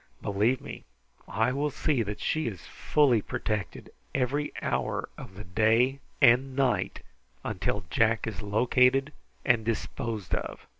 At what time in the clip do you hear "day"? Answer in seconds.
5.43-5.99